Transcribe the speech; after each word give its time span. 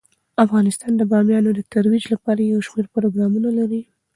افغانستان 0.45 0.91
د 0.97 1.01
بامیان 1.11 1.45
د 1.57 1.61
ترویج 1.73 2.03
لپاره 2.13 2.39
یو 2.51 2.59
شمیر 2.67 2.85
پروګرامونه 2.95 3.49
لري. 3.59 3.81